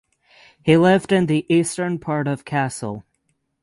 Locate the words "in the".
1.11-1.45